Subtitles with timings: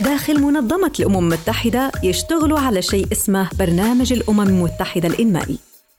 [0.00, 5.58] داخل منظمة الأمم المتحدة يشتغلوا على شيء اسمه برنامج الأمم المتحدة الإنمائي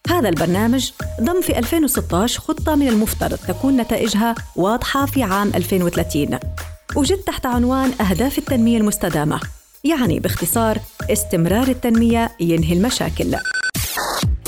[0.10, 0.92] هذا البرنامج
[1.22, 6.40] ضم في 2016 خطة من المفترض تكون نتائجها واضحة في عام 2030
[6.96, 9.40] وجد تحت عنوان أهداف التنمية المستدامة
[9.84, 10.78] يعني باختصار
[11.10, 13.36] استمرار التنمية ينهي المشاكل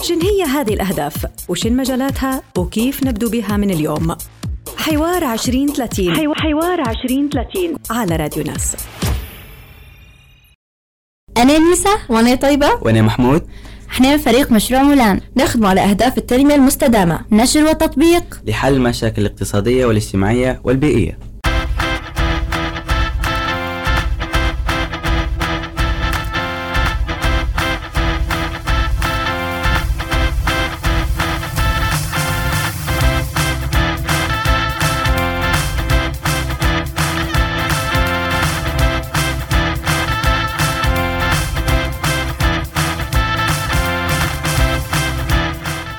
[0.02, 4.16] شن هي هذه الأهداف؟ وشن مجالاتها؟ وكيف نبدو بها من اليوم؟
[4.78, 8.76] حوار 2030 حوار 2030 على راديو ناس
[11.43, 12.70] أنا نيسا وأنا طيبة.
[12.82, 13.42] وأنا محمود.
[13.89, 15.20] إحنا من فريق مشروع مولان.
[15.38, 17.19] نخدم على أهداف التنمية المستدامة.
[17.32, 18.42] نشر وتطبيق.
[18.47, 21.32] لحل المشاكل الاقتصادية والاجتماعية والبيئية.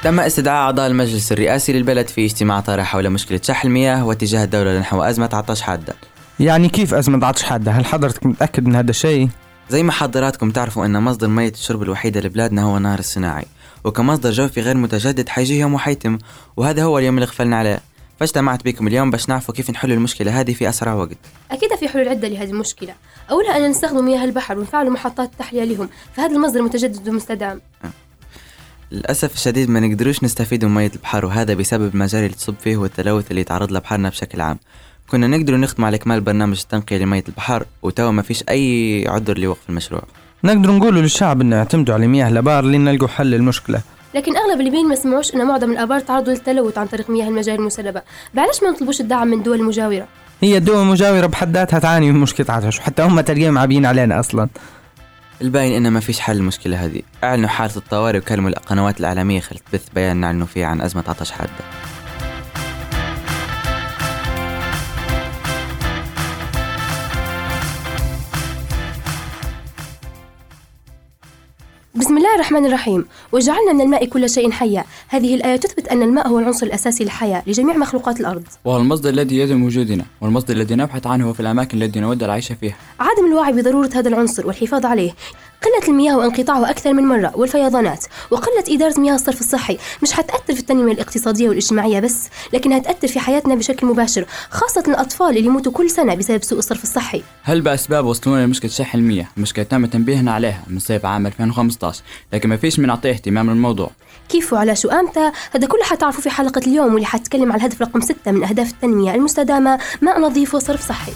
[0.04, 4.78] تم استدعاء أعضاء المجلس الرئاسي للبلد في اجتماع طارح حول مشكلة شح المياه واتجاه الدولة
[4.78, 5.94] نحو أزمة عطش حادة
[6.40, 9.28] يعني كيف أزمة عطش حادة؟ هل حضرتك متأكد من هذا الشيء؟
[9.70, 13.44] زي ما حضراتكم تعرفوا أن مصدر مية الشرب الوحيدة لبلادنا هو النهر الصناعي
[13.84, 16.18] وكمصدر جوفي غير متجدد حيجي يوم وحيتم
[16.56, 17.80] وهذا هو اليوم اللي غفلنا عليه
[18.20, 21.18] فاجتمعت بكم اليوم باش نعرفوا كيف نحل المشكلة هذه في أسرع وقت
[21.50, 22.94] أكيد في حلول عدة لهذه المشكلة
[23.30, 28.03] أولها أن نستخدم مياه البحر ونفعل محطات التحلية لهم فهذا المصدر متجدد ومستدام أه.
[28.92, 33.30] للأسف الشديد ما نقدروش نستفيد من مية البحر وهذا بسبب المجاري اللي تصب فيه والتلوث
[33.30, 34.58] اللي يتعرض له بحرنا بشكل عام.
[35.10, 39.60] كنا نقدر نختم على إكمال برنامج التنقية لمية البحر وتوا ما فيش أي عذر لوقف
[39.68, 40.02] المشروع.
[40.44, 43.80] نقدر نقول للشعب إنه يعتمدوا على مياه الأبار لين نلقوا حل للمشكلة.
[44.14, 48.02] لكن أغلب الليبيين ما سمعوش إن معظم الأبار تعرضوا للتلوث عن طريق مياه المجاري المسربه
[48.34, 50.08] بعلاش ما نطلبوش الدعم من الدول المجاوره
[50.40, 54.48] هي الدول المجاورة بحد ذاتها تعاني من مشكلة عطش وحتى هم تلقيهم عابين علينا أصلا.
[55.42, 57.02] الباين إن ما فيش حل للمشكلة هذه.
[57.24, 61.52] أعلنوا حالة الطوارئ وكلموا القنوات الإعلامية خلت تبث بيان نعلنوا فيه عن أزمة عطش حادة.
[71.96, 73.06] بسم الله الرحمن الرحيم.
[73.32, 74.84] وجعلنا من الماء كل شيء حيا.
[75.08, 78.42] هذه الآية تثبت أن الماء هو العنصر الأساسي للحياة لجميع مخلوقات الأرض.
[78.64, 82.76] وهو المصدر الذي يدعم وجودنا والمصدر الذي نبحث عنه في الأماكن التي نود العيش فيها.
[83.00, 85.10] عدم الوعي بضرورة هذا العنصر والحفاظ عليه
[85.62, 88.04] قلة المياه وانقطاعها أكثر من مرة والفيضانات.
[88.30, 89.78] وقلة إدارة مياه الصرف الصحي.
[90.02, 95.28] مش حتأثر في التنمية الاقتصادية والاجتماعية بس لكنها تأثر في حياتنا بشكل مباشر خاصة الأطفال
[95.28, 97.22] اللي يموتوا كل سنة بسبب سوء الصرف الصحي.
[97.42, 102.48] هل بأسباب وصلونا لمشكلة شح المياه؟ مشكلة تم تنبيهنا عليها من صيف عام 2015 لكن
[102.48, 103.90] ما فيش من نعطيه اهتمام للموضوع.
[104.28, 108.00] كيف وعلى شو إمتى هذا كله حتعرفوا في حلقة اليوم واللي حتكلم على الهدف رقم
[108.00, 111.12] ستة من أهداف التنمية المستدامة ماء نظيف وصرف صحي.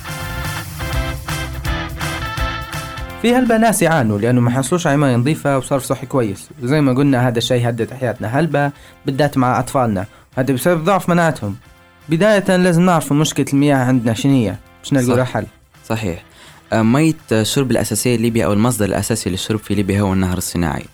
[3.23, 6.49] في هلبة ناس يعانوا لأنه ما حصلوش على مياه نظيفة وصرف صحي كويس.
[6.63, 8.41] وزي ما قلنا هذا الشيء هدد حياتنا.
[8.41, 8.71] هلبة
[9.07, 10.07] بالذات مع أطفالنا.
[10.37, 11.57] هذا بسبب ضعف مناعتهم.
[12.09, 15.47] بداية لازم نعرف مشكلة المياه عندنا هي؟ باش نلقوا لها حل؟
[15.87, 16.25] صحيح.
[16.73, 20.85] آه، مية الشرب الأساسية لليبيا أو المصدر الأساسي للشرب في ليبيا هو النهر الصناعي.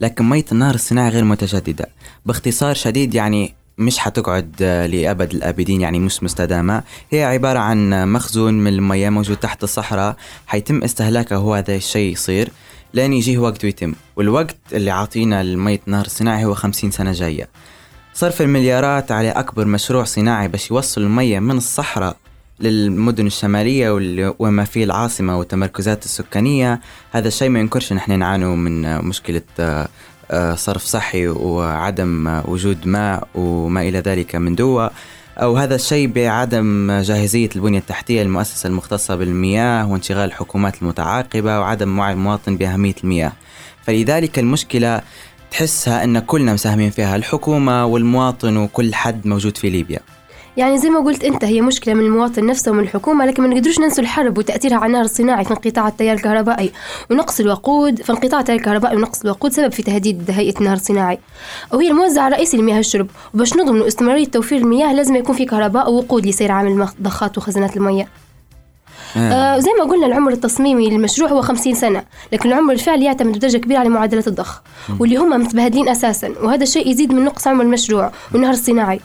[0.00, 1.88] لكن مية النهر الصناعي غير متجددة.
[2.26, 6.82] باختصار شديد يعني مش حتقعد آه، لأبد الآبدين يعني مش مستدامة.
[7.10, 10.16] هي عبارة عن مخزون من المياه موجود تحت الصحراء.
[10.46, 12.48] حيتم استهلاكه هو هذا الشيء يصير.
[12.94, 13.94] لين يجيه وقت ويتم.
[14.16, 17.48] والوقت اللي عاطينا المية النهر الصناعي هو خمسين سنة جاية.
[18.14, 22.16] صرف المليارات على أكبر مشروع صناعي باش يوصل المية من الصحراء
[22.60, 23.90] للمدن الشمالية
[24.38, 26.80] وما فيه العاصمة والتمركزات السكانية
[27.12, 29.88] هذا الشيء ما ينكرش نحن نعانوا من مشكلة آه،
[30.54, 34.92] صرف صحي وعدم وجود ماء وما إلى ذلك من دواء.
[35.38, 42.12] أو هذا الشيء بعدم جاهزية البنية التحتية للمؤسسة المختصة بالمياه وانشغال الحكومات المتعاقبة وعدم وعي
[42.12, 43.32] المواطن بأهمية المياه.
[43.82, 45.00] فلذلك المشكلة
[45.50, 50.00] تحسها أن كلنا مساهمين فيها الحكومة والمواطن وكل حد موجود في ليبيا.
[50.56, 53.78] يعني زي ما قلت أنت هي مشكلة من المواطن نفسه ومن الحكومة لكن ما نقدروش
[53.78, 56.72] ننسوا الحرب وتأثيرها على النهر الصناعي في انقطاع التيار الكهربائي.
[57.10, 61.18] ونقص الوقود فانقطاع التيار الكهربائي ونقص الوقود سبب في تهديد هيئة النهر الصناعي
[61.72, 63.06] وهي الموزع الرئيسي لمياه الشرب.
[63.34, 68.06] وباش نضمن استمرارية توفير المياه لازم يكون في كهرباء ووقود لسير عامل المضخات وخزانات المياه.
[69.16, 69.18] آه.
[69.32, 73.58] آه زي ما قلنا العمر التصميمي للمشروع هو 50 سنة لكن العمر الفعلي يعتمد بدرجة
[73.58, 74.62] كبيرة على معدلات الضخ
[74.98, 79.00] واللي هم متبهدلين أساسا وهذا الشيء يزيد من نقص عمر المشروع والنهر الصناعي.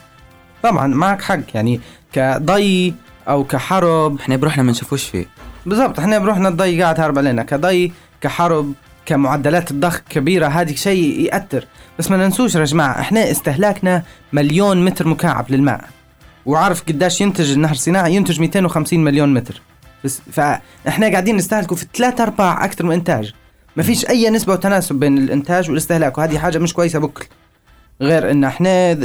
[0.65, 1.79] طبعا معك حق يعني
[2.13, 2.93] كضي
[3.27, 4.19] أو كحرب.
[4.19, 5.25] إحنا بروحنا ما نشوفوش فيه.
[5.65, 7.43] بالضبط إحنا بروحنا الضي قاعد هرب علينا.
[7.43, 8.73] كضي كحرب
[9.05, 11.67] كمعدلات الضخ كبيرة هذه شيء يأثر.
[11.99, 14.03] بس ما ننسوش يا جماعة إحنا استهلاكنا
[14.33, 15.81] مليون متر مكعب للماء.
[16.45, 19.61] وعارف قداش ينتج النهر الصناعي ينتج 250 مليون متر.
[20.03, 23.33] بس فاحنا قاعدين نستهلكوا في ثلاثة أرباع أكثر من إنتاج.
[23.75, 27.25] ما فيش أي نسبة وتناسب بين الإنتاج والإستهلاك وهذه حاجة مش كويسة بكل.
[28.01, 28.97] غير إن إحنا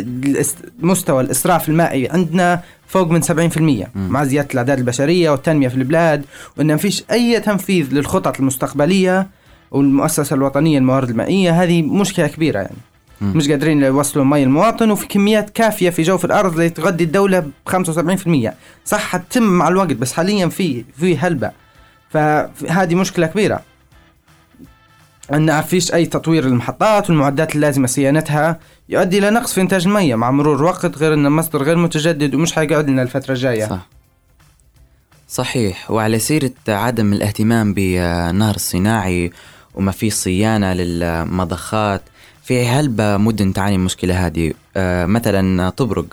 [0.81, 6.25] مستوى الإسراف المائي عندنا فوق من 70% مع زيادة الأعداد البشرية والتنمية في البلاد
[6.57, 9.27] وإن ما فيش أي تنفيذ للخطط المستقبلية
[9.71, 12.77] والمؤسسة الوطنية للموارد المائية هذه مشكلة كبيرة يعني.
[13.21, 13.33] مم.
[13.37, 17.51] مش قادرين يوصلوا مي المواطن وفي كميات كافية في جوف الأرض لتغذي الدولة ب
[18.49, 18.51] 75%
[18.85, 21.51] صح حتتم مع الوقت بس حاليا في في هلبة.
[22.11, 23.61] فهذه مشكلة كبيرة.
[25.33, 28.59] إن فيش أي تطوير للمحطات والمعدات اللازمة صيانتها.
[28.91, 32.53] يؤدي إلى نقص في إنتاج المياه مع مرور الوقت غير انه مصدر غير متجدد ومش
[32.53, 33.69] حيقعد لنا الفترة الجاية.
[33.69, 33.87] صح.
[35.29, 35.91] صحيح.
[35.91, 39.33] وعلى سيرة عدم الاهتمام بالنهر الصناعي
[39.75, 42.03] وما في صيانة للمضخات
[42.43, 44.53] في هلبة مدن تعاني المشكلة هذه.
[44.77, 46.07] آه، مثلا طبرق.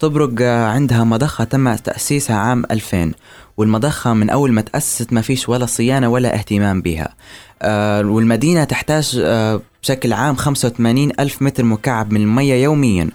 [0.00, 3.12] طبرق عندها مضخة تم تأسيسها عام 2000
[3.56, 7.14] والمضخة من أول ما تأسست ما فيش ولا صيانة ولا اهتمام بها.
[7.62, 13.10] آه، والمدينة تحتاج آه، بشكل عام 85 ألف متر مكعب من المية يوميا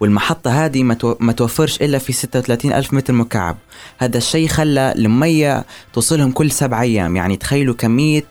[0.00, 3.56] والمحطة هذه ما تو- ما توفرش إلا في 36 ألف متر مكعب.
[3.98, 8.24] هذا الشيء خلى المية توصلهم كل سبع أيام يعني تخيلوا كمية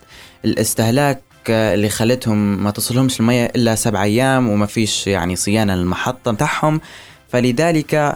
[0.45, 6.31] الاستهلاك آه، اللي خلتهم ما توصلهمش المية إلا سبع أيام وما فيش يعني صيانة للمحطة
[6.31, 6.81] بتاعهم.
[7.29, 8.15] فلذلك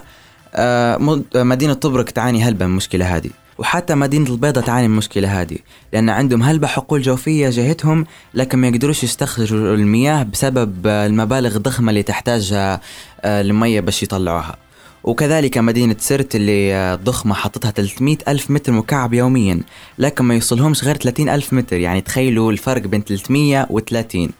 [0.54, 3.30] آه، مد- مدينة طبرق تعاني هلبة من المشكلة هذه.
[3.58, 5.56] وحتى مدينة البيضة تعاني من المشكلة هذه
[5.92, 11.90] لأن عندهم هلبة حقول جوفية جهتهم لكن ما يقدروش يستخرجوا المياه بسبب آه، المبالغ الضخمة
[11.90, 12.80] اللي تحتاجها
[13.20, 14.56] آه، المية باش يطلعوها.
[15.04, 19.60] وكذلك مدينة سرت اللي آه، ضخمة حطتها 300 ألف متر مكعب يوميا
[19.98, 24.30] لكن ما يوصلهمش غير 30 ألف متر يعني تخيلوا الفرق بين 330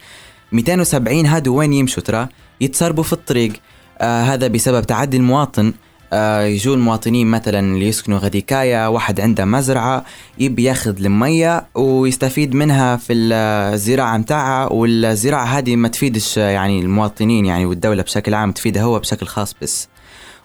[0.52, 2.28] 270 هادو وين يمشوا ترى؟
[2.61, 3.52] يتسربوا في الطريق
[3.99, 5.72] آه هذا بسبب تعدي المواطن
[6.12, 10.04] آه يجوا المواطنين مثلا اللي يسكنوا غديكايا واحد عنده مزرعة
[10.38, 17.66] يبي ياخذ المية ويستفيد منها في الزراعة متاعها والزراعة هذه ما تفيدش يعني المواطنين يعني
[17.66, 19.88] والدولة بشكل عام تفيدها هو بشكل خاص بس.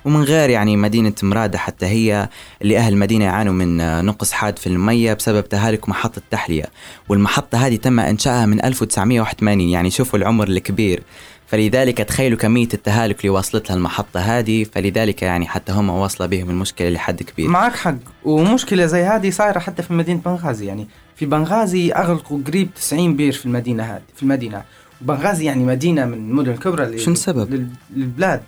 [0.05, 2.29] ومن غير يعني مدينة مرادة حتى هي
[2.61, 6.65] اللي أهل المدينة يعانوا من آه، نقص حاد في المية بسبب تهالك محطة تحلية
[7.09, 11.03] والمحطة هذه تم إنشائها من 1981 يعني شوفوا العمر الكبير.
[11.49, 16.49] فلذلك تخيلوا كمية التهالك اللي وصلت لها المحطة هذه فلذلك يعني حتى هم واصلة بهم
[16.49, 21.25] المشكلة لحد كبير معك حق ومشكلة زي هذه صايرة حتى في مدينة بنغازي يعني في
[21.25, 24.63] بنغازي اغلقوا قريب 90 بير في المدينة هذه في المدينة
[25.01, 28.41] بنغازي يعني مدينة من المدن الكبرى شنو السبب؟ لل- للبلاد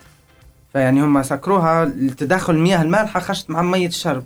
[0.74, 4.24] فيعني هم سكروها لتداخل المياه المالحة خشت مع مية الشرب.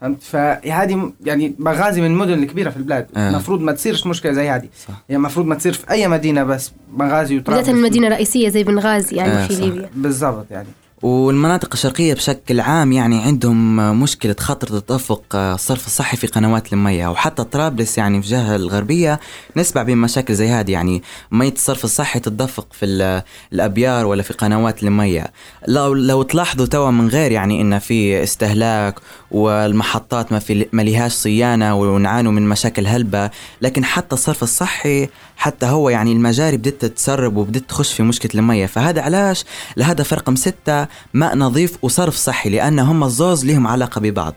[0.00, 3.06] فهمت؟ فهذه يعني بنغازي من المدن الكبيره في البلاد.
[3.16, 3.28] آه.
[3.30, 4.94] المفروض ما تصيرش مشكلة زي هذه صح.
[5.08, 9.16] يعني المفروض ما تصير في أي مدينة بس بنغازي وطرابلس بالذات المدينة رئيسية زي بنغازي
[9.16, 9.60] يعني آه، في صح.
[9.60, 9.90] ليبيا.
[9.94, 10.68] بالضبط يعني.
[11.02, 17.10] والمناطق الشرقية بشكل عام يعني عندهم مشكلة خطر تدفق الصرف الصحي في قنوات المياه.
[17.10, 19.20] وحتى طرابلس يعني في الجهة الغربية
[19.56, 20.70] نسمع بمشاكل زي هذه.
[20.72, 21.02] يعني
[21.32, 25.28] مية الصرف الصحي تتدفق في ال- الأبيار ولا في قنوات المياه.
[25.68, 28.94] لو لو تلاحظوا توا من غير يعني إن في استهلاك
[29.30, 33.30] والمحطات ما في ما ليهاش صيانة ونعانوا من مشاكل هلبة.
[33.62, 38.66] لكن حتى الصرف الصحي حتى هو يعني المجاري بدت تتسرب وبدت تخش في مشكلة المياه
[38.66, 39.44] فهذا علاش؟
[39.78, 44.34] الهدف رقم ستة ماء نظيف وصرف صحي لأن هم الزوز لهم علاقة ببعض.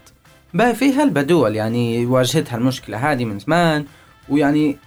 [0.54, 3.86] بقى في هلبة دول يعني واجهتها المشكلة هذه من زمان
[4.30, 4.78] ويعني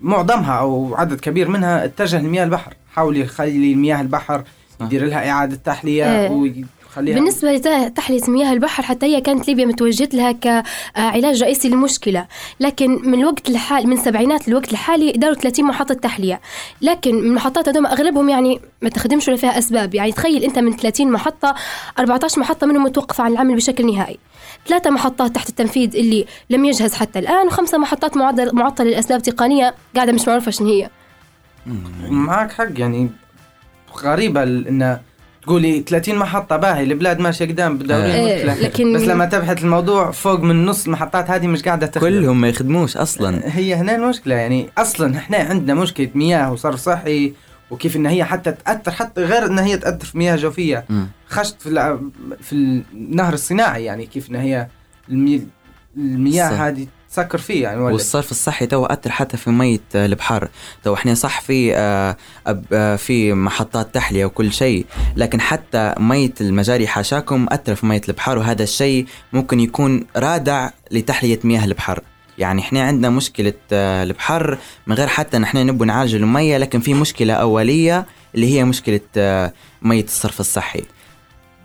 [0.00, 2.74] معظمها أو عدد كبير منها اتجه لمياه البحر.
[2.94, 4.44] حاول يخلي مياه البحر.
[4.80, 6.64] يدير لها إعادة تحلية إيه.
[6.92, 12.26] ويخليها بالنسبة لتحلية مياه البحر حتى هي كانت ليبيا متوجهت لها كعلاج رئيسي للمشكلة.
[12.60, 16.40] لكن من الوقت الحالي من السبعينات للوقت الحالي داروا 30 محطة تحلية.
[16.82, 19.94] لكن من المحطات هذول أغلبهم يعني ما تخدمش ولا فيها أسباب.
[19.94, 21.54] يعني تخيل أنت من 30 محطة
[21.98, 24.18] 14 محطة منهم متوقفة عن العمل بشكل نهائي.
[24.68, 28.16] ثلاثة محطات تحت التنفيذ اللي لم يجهز حتى الآن وخمسة محطات
[28.54, 30.90] معطلة لأسباب تقنية قاعدة مش معروفة شنو هي.
[32.10, 33.10] معك حق يعني
[34.04, 34.98] غريبة ال- إن
[35.42, 40.40] تقولي 30 محطة باهي البلاد ماشية قدام بدورين إيه، لكن- بس لما تبحث الموضوع فوق
[40.40, 44.68] من نص المحطات هذه مش قاعدة تخدم كلهم ما يخدموش أصلا هي هنا المشكلة يعني
[44.78, 47.32] أصلا إحنا عندنا مشكلة مياه وصرف صحي
[47.70, 51.06] وكيف إن هي حتى تأثر حتى غير إن هي تأثر في مياه جوفية مم.
[51.28, 51.98] خشت في
[52.40, 52.52] في
[52.94, 54.66] النهر الصناعي يعني كيف إن هي
[55.08, 55.42] المي...
[55.96, 56.48] المياه.
[56.68, 60.48] هذه تسكر فيه يعني ولا والصرف الصحي تو أثر حتى في مية آه، البحر
[60.84, 62.16] تو إحنا صح في آه،
[62.72, 68.38] آه، في محطات تحلية وكل شيء لكن حتى مية المجاري حاشاكم أثر في مية البحر
[68.38, 72.00] وهذا الشيء ممكن يكون رادع لتحلية مياه البحر
[72.38, 77.34] يعني إحنا عندنا مشكلة البحر من غير حتى نحن نبغى نعالج المية لكن في مشكلة
[77.34, 79.00] أولية اللي هي مشكلة
[79.82, 80.82] مية الصرف الصحي.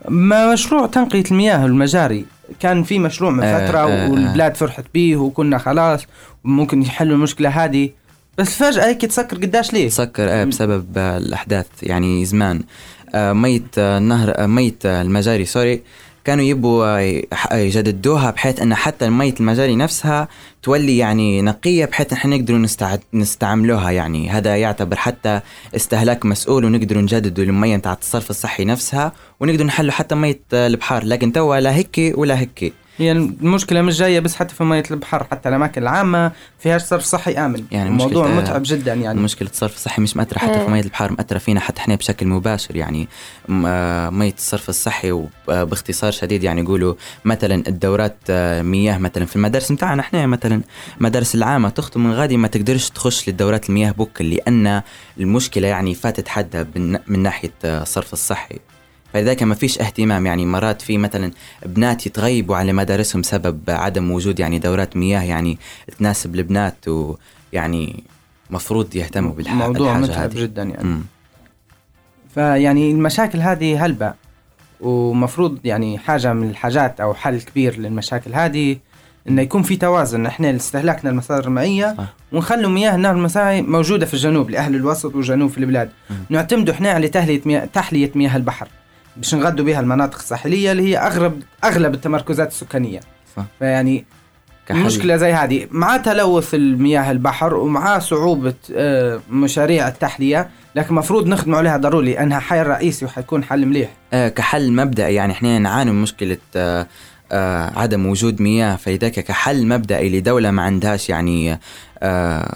[0.09, 2.25] ما مشروع تنقية المياه والمجاري
[2.59, 4.11] كان في مشروع من آه، فترة آه، آه.
[4.11, 6.05] والبلاد فرحت بيه وكنا خلاص
[6.43, 7.89] ممكن يحلوا المشكلة هذه.
[8.37, 12.63] بس فجأة هيك تسكر قداش ليه؟ سكر آه بسبب الأحداث يعني زمان.
[13.15, 15.81] آه مية آه النهر آه آه المجاري سوري.
[16.27, 16.97] كانوا يبوا
[17.53, 20.27] يجددوها بحيث أن حتى مية المجاري نفسها
[20.63, 22.65] تولي يعني نقية بحيث نحن نقدروا
[23.13, 24.29] نستعملوها يعني.
[24.29, 25.39] هذا يعتبر حتى
[25.75, 31.03] استهلاك مسؤول ونقدروا نجددوا المية بتاعت الصرف الصحي نفسها ونقدروا نحلوا حتى مية البحار.
[31.03, 35.23] لكن توا لا هيك ولا هيك هي المشكلة مش جاية بس حتى في مية البحر
[35.31, 37.63] حتى الأماكن العامة فيهاش صرف صحي آمن.
[37.71, 39.19] يعني الموضوع متعب جدا يعني.
[39.21, 42.75] مشكلة الصرف الصحي مش مأثرة حتى في مية البحار مأثرة فينا حتى إحنا بشكل مباشر
[42.75, 43.07] يعني.
[43.65, 46.93] آه، مية الصرف الصحي وباختصار شديد يعني يقولوا
[47.25, 50.61] مثلا الدورات آه، مياه مثلا في المدارس متاعنا إحنا مثلا
[50.99, 54.81] مدارس العامة تخطب من غادي ما تقدرش تخش للدورات المياه بكل لأن
[55.19, 58.55] المشكلة يعني فاتت حدها بالن- من ناحية آه، الصرف الصحي.
[59.13, 61.31] فلذلك ما فيش اهتمام يعني مرات في مثلا
[61.65, 65.57] بنات يتغيبوا على مدارسهم سبب عدم وجود يعني دورات مياه يعني
[65.99, 68.03] تناسب البنات ويعني
[68.49, 70.29] مفروض يهتموا بالح- موضوع بالحاجة متعب.
[70.43, 71.01] جدا يعني مم.
[72.35, 74.13] فيعني المشاكل هذه هلبة
[74.81, 78.77] ومفروض يعني حاجة من الحاجات أو حل كبير للمشاكل هذه
[79.29, 82.13] إنه يكون في توازن إحنا استهلاكنا المصادر المائية صح.
[82.31, 85.89] ونخلوا مياه النهر المساعي موجودة في الجنوب لأهل الوسط والجنوب في البلاد.
[86.29, 88.67] نعتمدوا إحنا على تحلية مياه تحلية مياه البحر
[89.17, 92.99] باش نغدوا بها المناطق الساحلية اللي هي أغلب أغلب التمركزات السكانية.
[93.37, 93.43] صح.
[93.59, 94.05] فيعني
[94.67, 94.79] كحل.
[94.79, 95.67] مشكلة زي هذه.
[95.71, 102.39] مع تلوث المياه البحر ومع صعوبة آه، مشاريع التحلية لكن المفروض نخدموا عليها ضروري لأنها
[102.39, 103.89] حل رئيسي وحيكون حل مليح.
[104.13, 106.87] آه كحل مبدئي يعني إحنا نعاني من مشكلة آه
[107.31, 108.75] آه عدم وجود مياه.
[108.75, 111.59] فلذلك كحل مبدئي لدولة ما عندهاش يعني
[111.99, 112.55] آه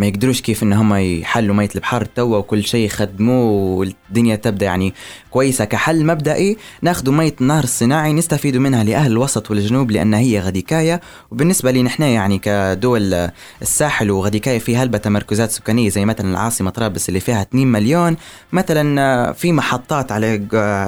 [0.00, 4.94] ما يقدروش كيف إن هم يحلوا مية البحر توا وكل شيء يخدموه والدنيا تبدأ يعني
[5.30, 11.00] كويسة كحل مبدئي ناخذوا مية النهر الصناعي نستفيدوا منها لأهل الوسط والجنوب لأن هي غديكاية.
[11.30, 13.30] وبالنسبة لنا إحنا يعني كدول
[13.62, 18.16] الساحل وغديكاية في هلبة تمركزات سكانية زي مثلا العاصمة طرابلس اللي فيها 2 مليون
[18.52, 20.42] مثلا في محطات على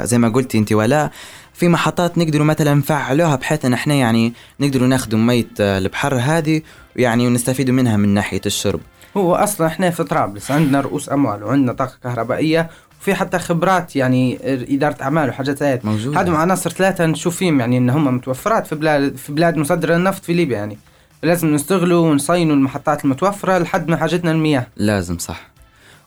[0.04, 1.10] زي ما قلتي انت ولا
[1.54, 6.62] في محطات نقدروا مثلا نفعلوها بحيث إن إحنا يعني نقدروا ناخذوا مية آه، البحر هذه
[6.96, 8.80] يعني ونستفيدوا منها من ناحية الشرب.
[9.16, 14.38] هو أصلا إحنا في طرابلس عندنا رؤوس أموال وعندنا طاقة كهربائية وفي حتى خبرات يعني
[14.44, 15.84] إدارة أعمال وحاجات زي هيك.
[15.84, 16.20] موجودة.
[16.20, 20.24] هذم عناصر ثلاثة نشوف فيهم يعني إن هم متوفرات في بلاد في بلاد مصدرة النفط
[20.24, 20.78] في ليبيا يعني
[21.22, 25.51] لازم نستغلوا ونصينوا المحطات المتوفرة لحد ما حاجتنا المياه لازم صح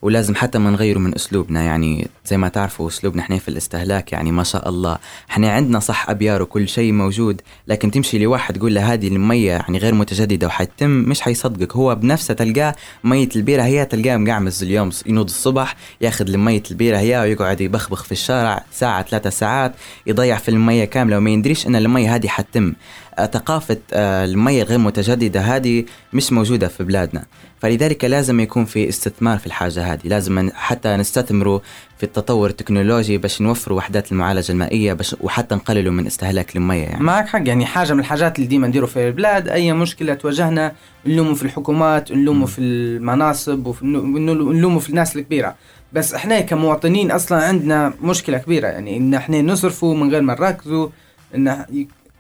[0.02, 1.64] ولازم حتى ما نغيروا من أسلوبنا.
[1.64, 4.98] يعني زي ما تعرفوا أسلوبنا إحنا في الاستهلاك يعني ما شاء الله.
[5.30, 9.78] إحنا عندنا صح أبيار وكل شيء موجود لكن تمشي لواحد تقول له هذه المية يعني
[9.78, 11.76] غير متجددة وحيتم مش حيصدقك.
[11.76, 17.20] هو بنفسه تلقاه مية البيرة هي تلقاه مقعمز اليوم ينوض الصبح ياخذ المية البيرة هي
[17.20, 19.74] ويقعد يبخبخ في الشارع ساعة ثلاثة ساعات
[20.08, 21.18] يضيع في المية كاملة.
[21.18, 22.76] وما يندريش إن المية هذه آه،
[23.18, 27.24] ثقافة آه، المية الغير متجددة هذه مش موجودة في بلادنا.
[27.60, 30.00] فلذلك لازم يكون في استثمار في الحاجة هذه.
[30.04, 31.60] لازم حتى نستثمروا
[31.98, 37.04] في التطور التكنولوجي باش نوفروا وحدات المعالجة المائية باش وحتى نقللوا من استهلاك المية يعني.
[37.04, 40.72] معك حق يعني حاجة من الحاجات اللي ديما نديروا في البلاد أي مشكلة تواجهنا
[41.06, 45.56] نلوموا في الحكومات نلوموا في المناصب وفي نلوموا في الناس الكبيرة.
[45.94, 50.90] بس إحنا كمواطنين أصلا عندنا مشكلة كبيرة يعني إن إحنا نصرفوا من غير ما نركزوا
[51.36, 51.66] إن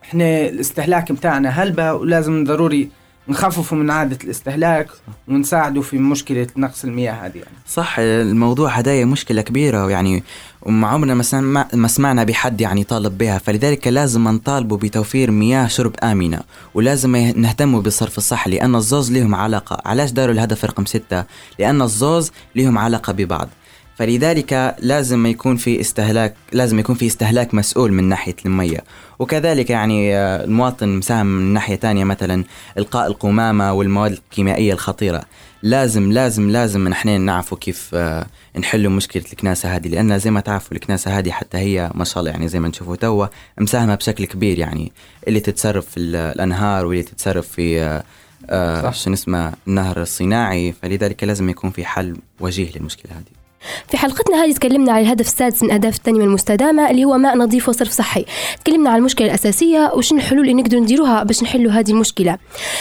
[0.09, 2.89] إحنا الاستهلاك بتاعنا هلبة ولازم ضروري
[3.27, 4.87] نخففوا من عادة الاستهلاك
[5.27, 7.55] ونساعدوا في مشكلة نقص المياه هذه يعني.
[7.67, 10.23] صح الموضوع هدايا مشكلة كبيرة يعني
[10.61, 15.67] وما عمرنا ما سمع- ما سمعنا بحد يعني طالب بها فلذلك لازم نطالبوا بتوفير مياه
[15.67, 16.39] شرب آمنة
[16.73, 21.23] ولازم نهتموا بالصرف الصحي لأن الزوز لهم علاقة علاش داروا الهدف رقم ستة
[21.59, 23.49] لأن الزوز لهم علاقة ببعض
[23.95, 28.83] فلذلك لازم يكون في استهلاك لازم يكون في استهلاك مسؤول من ناحية المية.
[29.19, 32.43] وكذلك يعني آه، المواطن مساهم من ناحية تانية مثلا
[32.77, 35.23] إلقاء القمامة والمواد الكيميائية الخطيرة.
[35.63, 38.25] لازم لازم لازم نحن نعرفوا كيف آه،
[38.59, 42.31] نحلوا مشكلة الكناسة هذه لأن زي ما تعرفوا الكناسة هذه حتى هي ما شاء الله
[42.31, 44.91] يعني زي ما نشوفوا توا مساهمة بشكل كبير يعني.
[45.27, 48.01] اللي تتصرف في ال- الأنهار واللي تتصرف في
[48.49, 48.91] آه،.
[48.91, 50.71] شو اسمه النهر الصناعي.
[50.81, 53.44] فلذلك لازم يكون في حل وجيه للمشكلة هذه.
[53.87, 57.69] في حلقتنا هذه تكلمنا عن الهدف السادس من أهداف التنمية المستدامة اللي هو ماء نظيف
[57.69, 58.25] وصرف صحي.
[58.63, 62.37] تكلمنا عن المشكلة الأساسية وشنو الحلول اللي نقدر نديروها باش نحلوا هذه المشكلة.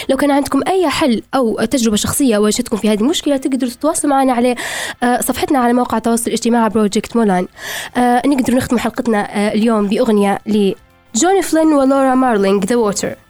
[0.09, 4.33] لو كان عندكم أي حل أو تجربة شخصية واجهتكم في هذه المشكلة تقدروا تتواصلوا معنا
[4.33, 4.55] على
[5.03, 7.47] آه، صفحتنا على موقع التواصل الاجتماعي Project Mulan
[7.97, 13.24] آه، نقدر نختم حلقتنا آه، اليوم بأغنية ل Johnny Flynn و Laura Marling The Water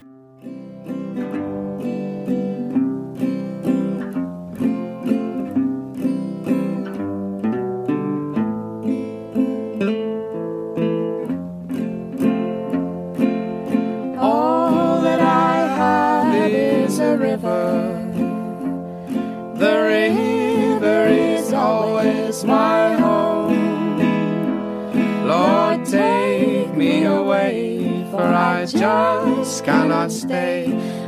[30.24, 30.60] stay.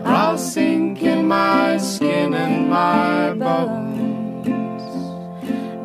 [0.04, 4.46] I'll sink in my skin and my bones.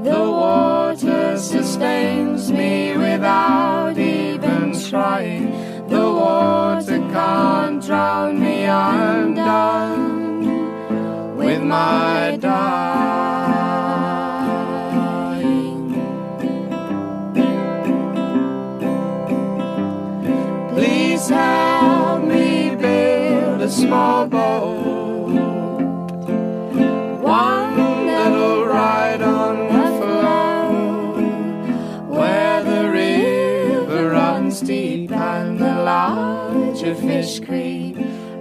[0.07, 5.45] The water sustains me without even trying.
[5.87, 12.80] The water can't drown me, I'm done with my dying.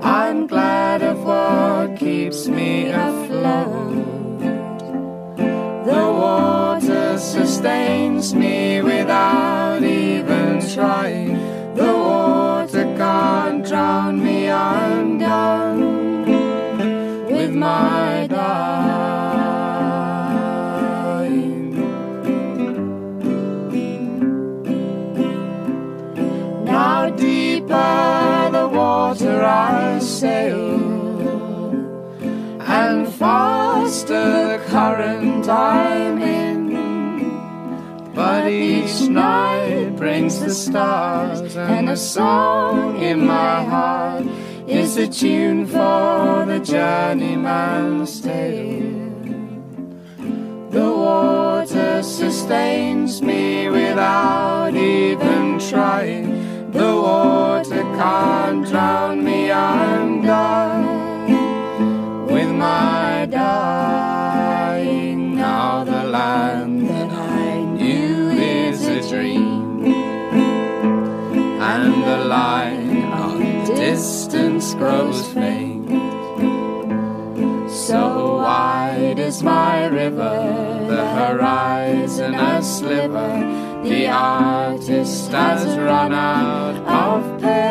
[0.00, 4.38] I'm glad of what keeps me afloat.
[5.84, 8.49] The water sustains me
[34.70, 36.60] current I'm in.
[38.14, 44.26] But each night brings the stars, and a song in my heart
[44.68, 49.00] is a tune for the journeyman's tale.
[50.70, 56.70] The water sustains me without even trying.
[56.70, 60.09] The water can't drown me, I'm
[74.80, 75.90] grows faint.
[77.68, 80.36] So wide is my river,
[80.88, 83.32] the horizon a sliver.
[83.84, 87.70] The artist has run out of paint.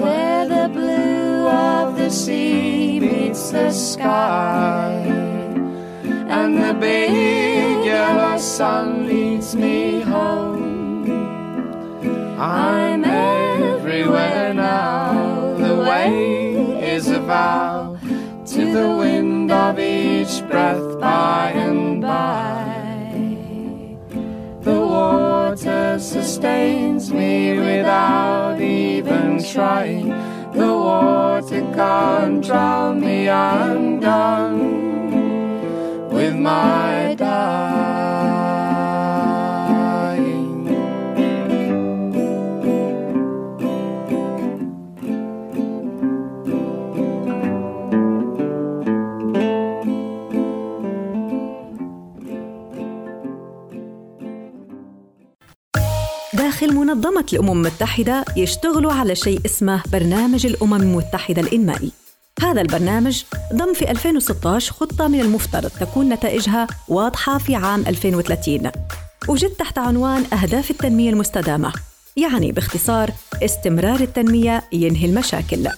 [0.00, 4.92] Where the blue of the sea meets the sky,
[6.38, 10.05] and the big yellow sun leads me.
[12.38, 15.56] I'm everywhere now.
[15.56, 17.98] The way is a vow
[18.46, 22.56] to the wind of each breath by and by.
[24.60, 30.08] The water sustains me without even trying.
[30.52, 34.58] The water can't drown me, I'm done
[36.10, 37.75] with my dying.
[56.36, 61.92] داخل منظمة الأمم المتحدة يشتغلوا على شيء اسمه برنامج الأمم المتحدة الإنمائي
[62.42, 63.22] هذا البرنامج
[63.54, 68.70] ضم في 2016 خطة من المفترض تكون نتائجها واضحة في عام 2030
[69.28, 71.72] وجد تحت عنوان أهداف التنمية المستدامة
[72.16, 73.10] يعني باختصار
[73.42, 75.68] استمرار التنمية ينهي المشاكل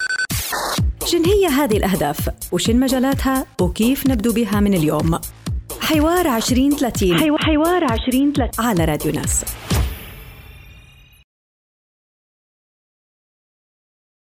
[1.05, 5.19] شن هي هذه الأهداف؟ وشن مجالاتها؟ وكيف نبدو بها من اليوم؟
[5.81, 9.45] حوار 2030 حوار 2030 على راديو ناس